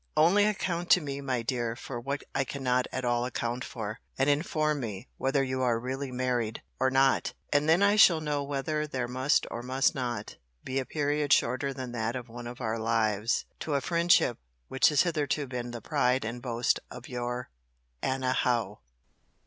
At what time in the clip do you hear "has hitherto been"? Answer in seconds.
14.89-15.69